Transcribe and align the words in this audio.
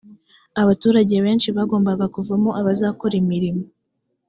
abaturage 0.61 1.15
benshi 1.25 1.47
bagombaga 1.57 2.05
kuvamo 2.15 2.49
abazakora 2.59 3.13
imirimo. 3.21 3.63